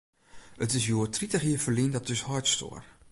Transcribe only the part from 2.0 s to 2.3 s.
ús